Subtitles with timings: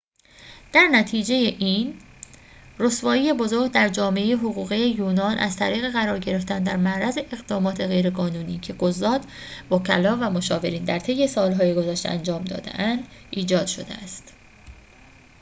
[0.73, 1.97] در نتیجه این
[2.79, 8.75] رسوایی بزرگ در جامعه حقوقی یونان از طریق قرار گرفتن در معرض اقدامات غیرقانونی که
[8.79, 9.25] قضات
[9.71, 14.33] وکلا و مشاورین در طی سالهای گذشته انجام داده اند ایجاد شده است